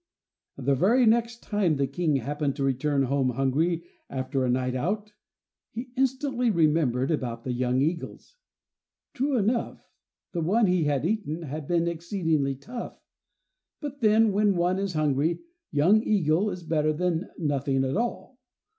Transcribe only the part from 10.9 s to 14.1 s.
eaten had been exceedingly tough; but